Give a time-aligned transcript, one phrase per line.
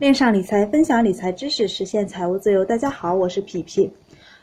[0.00, 2.64] 链上理财，分享理财知识，实现财务自由。
[2.64, 3.92] 大家好，我是皮皮。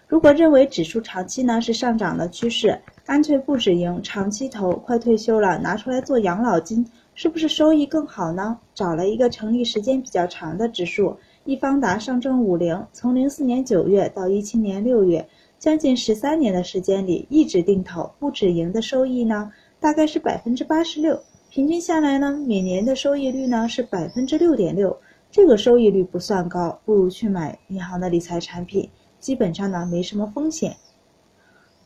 [0.08, 6.86] 如果认为指数长期呢是上涨的趋势，干脆不止盈，长期投，快退休了拿出来做养老金，
[7.16, 8.60] 是不是收益更好呢？
[8.76, 15.28] 找了一个成立时间比较长的指数，易方达上证五零，从零四年九月到一七年六月，
[15.58, 21.20] 将近十三年的时间里，一直定投不止盈的收益呢，大概是百分之八十六，
[21.50, 24.96] 平均下来呢，每年的收益率呢是百分之六点六，
[25.38, 28.90] 这个收益率不算高，不如去买银行的理财产品。
[29.20, 30.76] 基本上呢没什么风险。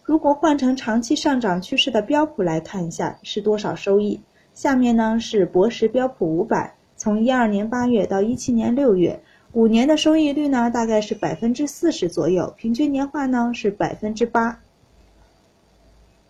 [0.04, 4.22] 如果换成长期上涨趋势的标普来看一下是多少收益？
[4.54, 14.62] 下面呢是博时标普五百，从一二年八月到一七年六月，五年的收益率呢大概是百分之四十左右，平均年化呢是百分之八。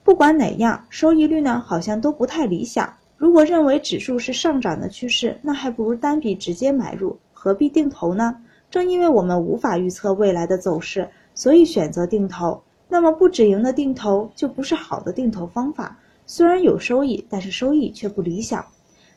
[0.04, 2.98] 不管哪样，收益率呢好像都不太理想。
[3.22, 8.36] 如果认为指数是上涨的趋势，那还不如单笔直接买入，何必定投呢？
[8.72, 12.60] 正因为我们无法预测未来的走势，所以选择定投。
[12.90, 18.66] 那么不止盈的定投就不是好的定投方法，虽然有收益，但是收益却不理想。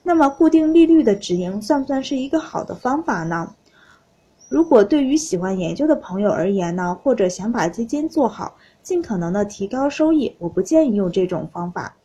[0.02, 3.54] 那么固定利率的止盈算不算是一个好的方法呢？
[4.50, 11.96] 如果对于喜欢研究的朋友而言呢，或者想把基金做好，尽可能的提高收益，我不建议用这种方法。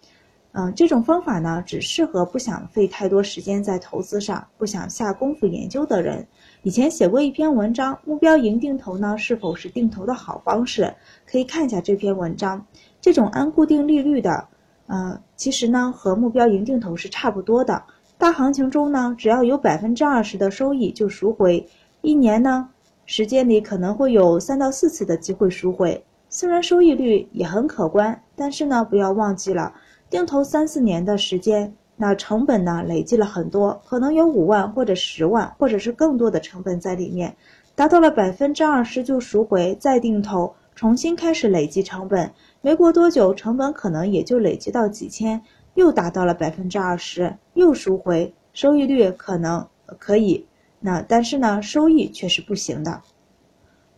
[0.59, 6.27] 嗯，这种方法呢，只适合不想费太多时间在投资上，不想下功夫研究的人。
[6.63, 10.93] 以前写过一篇文章，目标盈定投呢是否是定投的好方式？
[11.25, 12.65] 可以看一下这篇文章。
[12.99, 14.45] 这种按固定利率的，
[14.87, 17.81] 呃，其实呢和目标盈定投是差不多的。
[18.17, 21.65] 大行情中呢，只要有百分之二十的收益就赎回，
[22.01, 22.67] 一年呢
[23.05, 26.03] 时间里可能会有三到四次的机会赎回。
[26.27, 29.73] 虽然收益率也很可观，但是呢不要忘记了，
[30.09, 31.73] 定投三四年的时间。
[32.01, 32.81] 那成本呢？
[32.81, 37.35] 累计了很多，可能有五万或者十万，或者是更多的成本在里面。
[37.75, 42.31] 达到了百分之二十就赎回，再定投，重新开始累计成本。
[42.61, 45.41] 没过多久，成本可能也就累积到几千，
[45.73, 50.45] 又达到了百分之二十，又赎回，收益率可能可以。
[50.79, 53.01] 那但是呢，收益却是不行的。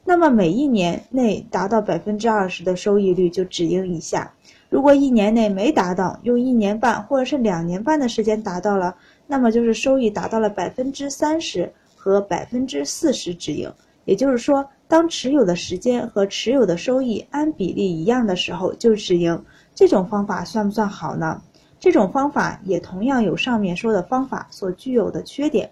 [0.04, 4.34] 那么每一年内达到百分之二十的收益率就止盈一下。
[4.72, 8.96] 如果一年内没达到，用一年半或者是两年半的时间达到了，
[9.28, 13.70] 那么就是收益达到了百分之三十和百分之四十止盈。
[14.06, 19.44] 也就是说，当持有的时间和持有的收益按比例一样的时候就止盈。
[19.76, 21.42] 这种方法算不算好呢？
[21.78, 25.70] 这种方法也同样有上面说的方法所具有的缺点。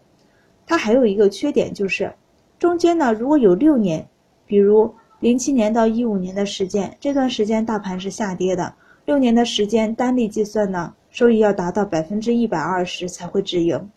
[0.67, 2.13] 它还有一个缺点就是，
[2.59, 4.05] 中间呢如果有六年，
[4.45, 8.73] 比如零七年到一五年的时间，这段时间大盘是下跌的。
[9.09, 13.89] 六年的时间单利计算呢，收益要达到百分之一百二十才会止盈，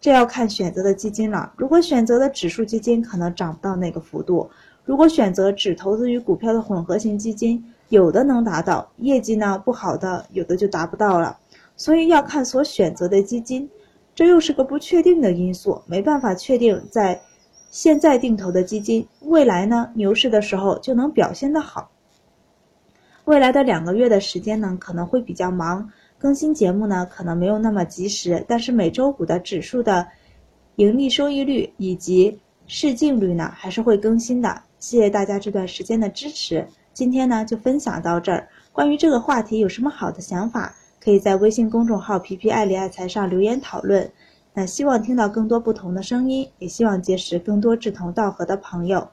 [0.00, 1.52] 这要看选择的基金了。
[1.56, 4.50] 如果选择的指数基金，可能涨不到那个幅度；
[4.84, 11.38] 如果选择只投资于股票的混合型基金，有的能达到，业绩呢不好的有的就达不到了。
[11.76, 13.70] 所以要看所选择的基金，
[14.16, 17.20] 这又是个不确定的因素，没办法确定在
[17.70, 21.88] 现在定投的基金未来呢牛市的时候就能表现得好。
[23.26, 30.06] 未来的两个月的时间呢，可能会比较忙，更新节目呢可能没有那么及时，但是每周五的指数的
[30.76, 32.38] 盈利收益率以及
[32.68, 34.62] 市净率呢还是会更新的。
[34.78, 38.48] 谢谢大家这段时间的支持，今天呢就分享到这儿。
[38.70, 40.72] 关于这个话题有什么好的想法，
[41.02, 44.08] 可以在微信公众号“皮皮爱理爱财”上留言讨论。
[44.54, 49.08] 那希望听到更多不同的声音，也希望结识更多志同道合的朋友。